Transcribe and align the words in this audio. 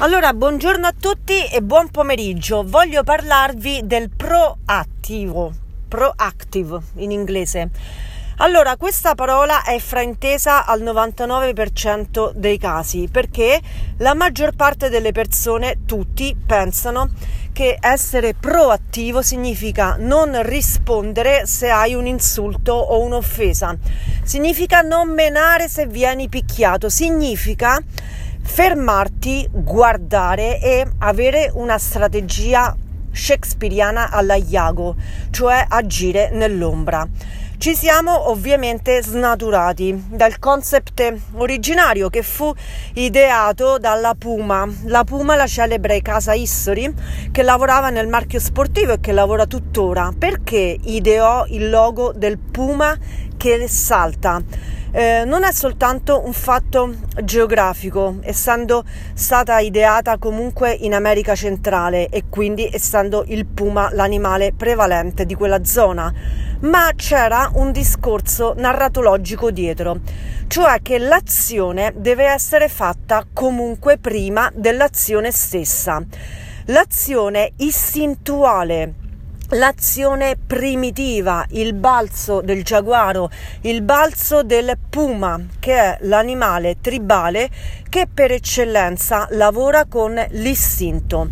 Allora, 0.00 0.32
buongiorno 0.32 0.86
a 0.86 0.94
tutti 0.96 1.44
e 1.46 1.60
buon 1.60 1.90
pomeriggio. 1.90 2.62
Voglio 2.64 3.02
parlarvi 3.02 3.80
del 3.82 4.10
proattivo, 4.10 5.52
proactive 5.88 6.78
in 6.98 7.10
inglese. 7.10 7.70
Allora, 8.36 8.76
questa 8.76 9.16
parola 9.16 9.64
è 9.64 9.76
fraintesa 9.80 10.66
al 10.66 10.82
99% 10.82 12.30
dei 12.32 12.58
casi 12.58 13.08
perché 13.10 13.60
la 13.96 14.14
maggior 14.14 14.54
parte 14.54 14.88
delle 14.88 15.10
persone, 15.10 15.78
tutti, 15.84 16.36
pensano 16.46 17.10
che 17.52 17.76
essere 17.80 18.34
proattivo 18.34 19.20
significa 19.20 19.96
non 19.98 20.40
rispondere 20.44 21.44
se 21.44 21.70
hai 21.70 21.94
un 21.94 22.06
insulto 22.06 22.72
o 22.72 23.00
un'offesa, 23.00 23.76
significa 24.22 24.80
non 24.80 25.12
menare 25.12 25.68
se 25.68 25.86
vieni 25.86 26.28
picchiato, 26.28 26.88
significa 26.88 27.82
fermarti, 28.48 29.46
guardare 29.52 30.60
e 30.60 30.84
avere 30.98 31.50
una 31.54 31.78
strategia 31.78 32.74
shakespeariana 33.12 34.10
alla 34.10 34.34
Iago, 34.34 34.96
cioè 35.30 35.64
agire 35.68 36.30
nell'ombra. 36.32 37.06
Ci 37.58 37.74
siamo 37.74 38.30
ovviamente 38.30 39.02
snaturati 39.02 40.04
dal 40.10 40.38
concept 40.38 41.14
originario 41.34 42.08
che 42.08 42.22
fu 42.22 42.52
ideato 42.94 43.78
dalla 43.78 44.14
Puma, 44.16 44.66
la 44.84 45.04
Puma 45.04 45.36
la 45.36 45.46
celebre 45.46 46.00
casa 46.00 46.34
History 46.34 46.92
che 47.30 47.42
lavorava 47.42 47.90
nel 47.90 48.08
marchio 48.08 48.40
sportivo 48.40 48.92
e 48.92 49.00
che 49.00 49.12
lavora 49.12 49.46
tuttora. 49.46 50.12
Perché 50.16 50.78
ideò 50.84 51.44
il 51.48 51.68
logo 51.68 52.12
del 52.12 52.38
Puma 52.38 52.96
che 53.36 53.68
salta? 53.68 54.40
Eh, 54.90 55.24
non 55.26 55.44
è 55.44 55.52
soltanto 55.52 56.24
un 56.24 56.32
fatto 56.32 56.94
geografico, 57.22 58.16
essendo 58.22 58.84
stata 59.12 59.58
ideata 59.58 60.16
comunque 60.16 60.72
in 60.72 60.94
America 60.94 61.34
centrale 61.34 62.08
e 62.08 62.24
quindi 62.30 62.66
essendo 62.72 63.22
il 63.26 63.44
puma 63.44 63.90
l'animale 63.92 64.54
prevalente 64.54 65.26
di 65.26 65.34
quella 65.34 65.62
zona, 65.62 66.10
ma 66.60 66.90
c'era 66.96 67.50
un 67.54 67.70
discorso 67.70 68.54
narratologico 68.56 69.50
dietro, 69.50 70.00
cioè 70.46 70.80
che 70.80 70.96
l'azione 70.96 71.92
deve 71.94 72.24
essere 72.24 72.68
fatta 72.68 73.26
comunque 73.30 73.98
prima 73.98 74.50
dell'azione 74.54 75.30
stessa. 75.30 76.02
L'azione 76.66 77.52
istintuale 77.56 79.06
l'azione 79.50 80.36
primitiva, 80.36 81.46
il 81.50 81.72
balzo 81.74 82.40
del 82.40 82.62
giaguaro, 82.64 83.30
il 83.62 83.82
balzo 83.82 84.42
del 84.42 84.76
puma, 84.90 85.40
che 85.58 85.74
è 85.74 85.98
l'animale 86.02 86.76
tribale 86.80 87.48
che 87.88 88.06
per 88.12 88.32
eccellenza 88.32 89.26
lavora 89.30 89.86
con 89.86 90.22
l'istinto. 90.30 91.28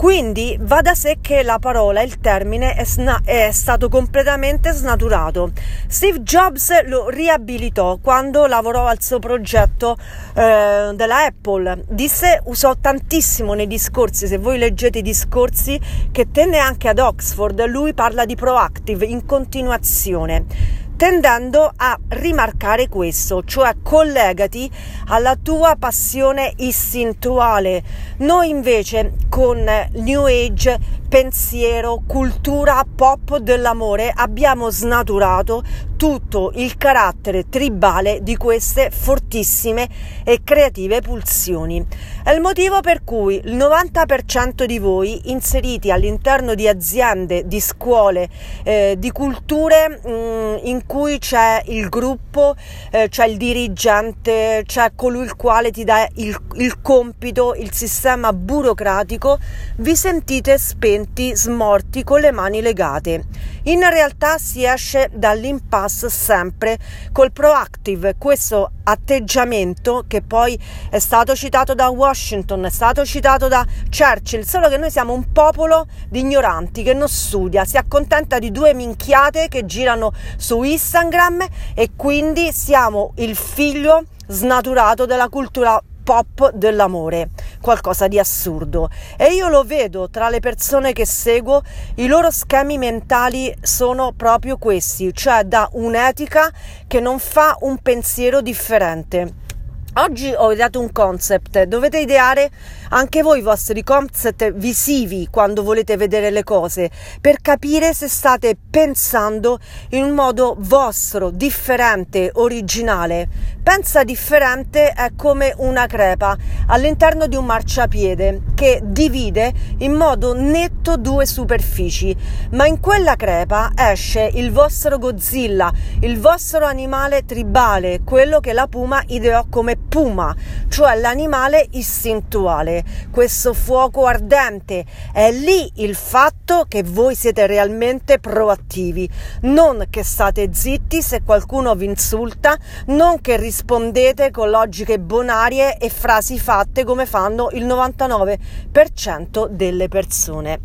Quindi 0.00 0.56
va 0.58 0.80
da 0.80 0.94
sé 0.94 1.18
che 1.20 1.42
la 1.42 1.58
parola, 1.58 2.00
il 2.00 2.20
termine 2.20 2.72
è, 2.72 2.86
sna- 2.86 3.20
è, 3.22 3.50
stato 3.52 3.90
completamente 3.90 4.72
snaturato. 4.72 5.52
Steve 5.88 6.22
Jobs 6.22 6.86
lo 6.86 7.10
riabilitò 7.10 7.98
quando 7.98 8.46
lavorò 8.46 8.86
al 8.86 9.02
suo 9.02 9.18
progetto 9.18 9.98
eh, 10.34 10.92
della 10.94 11.24
Apple. 11.26 11.84
Disse, 11.86 12.40
usò 12.44 12.76
tantissimo 12.80 13.52
nei 13.52 13.66
discorsi, 13.66 14.26
se 14.26 14.38
voi 14.38 14.56
leggete 14.56 15.00
i 15.00 15.02
discorsi 15.02 15.78
che 16.10 16.30
tenne 16.30 16.56
anche 16.56 16.88
ad 16.88 16.98
Oxford, 16.98 17.62
lui 17.66 17.92
parla 17.92 18.24
di 18.24 18.36
proactive 18.36 19.04
in 19.04 19.26
continuazione 19.26 20.78
tendendo 21.00 21.72
a 21.76 21.98
rimarcare 22.08 22.86
questo, 22.90 23.42
cioè 23.42 23.76
collegati 23.82 24.70
alla 25.06 25.34
tua 25.34 25.74
passione 25.78 26.52
istintuale. 26.56 27.82
Noi 28.18 28.50
invece 28.50 29.12
con 29.30 29.64
New 29.92 30.24
Age 30.26 30.99
pensiero, 31.10 32.04
cultura 32.06 32.86
pop 32.94 33.38
dell'amore 33.38 34.12
abbiamo 34.14 34.70
snaturato 34.70 35.64
tutto 36.00 36.52
il 36.54 36.78
carattere 36.78 37.50
tribale 37.50 38.20
di 38.22 38.34
queste 38.36 38.90
fortissime 38.90 39.86
e 40.24 40.40
creative 40.42 41.02
pulsioni. 41.02 41.84
È 42.22 42.30
il 42.30 42.40
motivo 42.40 42.80
per 42.80 43.04
cui 43.04 43.38
il 43.44 43.54
90% 43.54 44.64
di 44.64 44.78
voi 44.78 45.30
inseriti 45.30 45.90
all'interno 45.90 46.54
di 46.54 46.66
aziende, 46.66 47.46
di 47.46 47.60
scuole, 47.60 48.30
eh, 48.62 48.94
di 48.96 49.10
culture 49.10 50.00
mh, 50.02 50.10
mm, 50.10 50.56
in 50.62 50.86
cui 50.86 51.18
c'è 51.18 51.60
il 51.66 51.90
gruppo, 51.90 52.54
eh, 52.92 53.08
c'è 53.10 53.26
il 53.26 53.36
dirigente, 53.36 54.62
c'è 54.64 54.92
colui 54.94 55.24
il 55.24 55.36
quale 55.36 55.70
ti 55.70 55.84
dà 55.84 56.08
il, 56.14 56.34
il 56.54 56.80
compito, 56.80 57.54
il 57.54 57.74
sistema 57.74 58.32
burocratico, 58.32 59.38
vi 59.76 59.94
sentite 59.94 60.56
spenti, 60.56 60.99
smorti, 61.34 62.04
con 62.04 62.20
le 62.20 62.30
mani 62.30 62.60
legate. 62.60 63.24
In 63.64 63.80
realtà 63.88 64.38
si 64.38 64.64
esce 64.64 65.10
dall'impasse 65.12 65.68
pass 65.70 66.06
sempre 66.06 66.78
col 67.12 67.32
proactive, 67.32 68.16
questo 68.18 68.72
atteggiamento 68.84 70.04
che 70.06 70.20
poi 70.20 70.58
è 70.90 70.98
stato 70.98 71.36
citato 71.36 71.74
da 71.74 71.88
Washington, 71.88 72.64
è 72.64 72.70
stato 72.70 73.04
citato 73.04 73.48
da 73.48 73.64
Churchill, 73.88 74.42
solo 74.42 74.68
che 74.68 74.76
noi 74.76 74.90
siamo 74.90 75.12
un 75.12 75.30
popolo 75.32 75.86
di 76.08 76.20
ignoranti 76.20 76.82
che 76.82 76.92
non 76.92 77.08
studia, 77.08 77.64
si 77.64 77.76
accontenta 77.76 78.38
di 78.38 78.50
due 78.50 78.74
minchiate 78.74 79.48
che 79.48 79.64
girano 79.64 80.12
su 80.36 80.62
Instagram 80.62 81.46
e 81.74 81.90
quindi 81.94 82.52
siamo 82.52 83.12
il 83.16 83.36
figlio 83.36 84.04
snaturato 84.26 85.06
della 85.06 85.28
cultura 85.28 85.80
pop 86.02 86.50
dell'amore, 86.52 87.30
qualcosa 87.60 88.08
di 88.08 88.18
assurdo. 88.18 88.88
E 89.16 89.32
io 89.34 89.48
lo 89.48 89.62
vedo 89.62 90.08
tra 90.10 90.28
le 90.28 90.40
persone 90.40 90.92
che 90.92 91.06
seguo, 91.06 91.62
i 91.96 92.06
loro 92.06 92.30
schemi 92.30 92.78
mentali 92.78 93.54
sono 93.60 94.12
proprio 94.16 94.56
questi, 94.56 95.12
cioè 95.14 95.44
da 95.44 95.68
un'etica 95.72 96.50
che 96.86 97.00
non 97.00 97.18
fa 97.18 97.56
un 97.60 97.78
pensiero 97.78 98.40
differente. 98.40 99.48
Oggi 99.94 100.32
ho 100.32 100.52
ideato 100.52 100.78
un 100.78 100.92
concept, 100.92 101.64
dovete 101.64 101.98
ideare 101.98 102.48
anche 102.90 103.22
voi 103.22 103.40
i 103.40 103.42
vostri 103.42 103.82
concept 103.82 104.52
visivi 104.52 105.26
quando 105.28 105.64
volete 105.64 105.96
vedere 105.96 106.30
le 106.30 106.44
cose 106.44 106.88
per 107.20 107.40
capire 107.42 107.92
se 107.92 108.06
state 108.06 108.56
pensando 108.70 109.58
in 109.90 110.04
un 110.04 110.12
modo 110.12 110.54
vostro, 110.60 111.30
differente, 111.30 112.30
originale. 112.34 113.28
Pensa 113.62 114.04
differente 114.04 114.90
è 114.90 115.10
come 115.14 115.52
una 115.58 115.86
crepa 115.86 116.36
all'interno 116.68 117.26
di 117.26 117.36
un 117.36 117.44
marciapiede 117.44 118.40
che 118.54 118.80
divide 118.82 119.52
in 119.78 119.92
modo 119.92 120.34
netto 120.34 120.96
due 120.96 121.26
superfici, 121.26 122.16
ma 122.52 122.66
in 122.66 122.80
quella 122.80 123.16
crepa 123.16 123.72
esce 123.76 124.30
il 124.32 124.50
vostro 124.50 124.98
Godzilla, 124.98 125.70
il 126.00 126.18
vostro 126.18 126.64
animale 126.64 127.24
tribale, 127.26 128.00
quello 128.02 128.40
che 128.40 128.54
la 128.54 128.66
puma 128.66 129.02
ideò 129.08 129.44
come 129.50 129.76
puma, 129.76 130.34
cioè 130.68 130.98
l'animale 130.98 131.66
istintuale, 131.72 132.82
questo 133.10 133.52
fuoco 133.52 134.06
ardente. 134.06 134.84
È 135.12 135.30
lì 135.30 135.70
il 135.76 135.94
fatto 135.94 136.64
che 136.66 136.82
voi 136.82 137.14
siete 137.14 137.46
realmente 137.46 138.18
proattivi, 138.18 139.08
non 139.42 139.86
che 139.90 140.02
state 140.02 140.48
zitti 140.52 141.02
se 141.02 141.22
qualcuno 141.22 141.74
vi 141.74 141.84
insulta, 141.84 142.56
non 142.86 143.20
che 143.20 143.36
rispondete 143.60 144.30
con 144.30 144.48
logiche 144.48 144.98
bonarie 144.98 145.76
e 145.76 145.90
frasi 145.90 146.38
fatte 146.38 146.82
come 146.82 147.04
fanno 147.04 147.50
il 147.52 147.66
99% 147.66 149.48
delle 149.48 149.88
persone. 149.88 150.60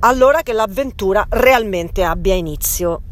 Allora 0.00 0.40
che 0.40 0.54
l'avventura 0.54 1.26
realmente 1.28 2.02
abbia 2.02 2.34
inizio. 2.34 3.02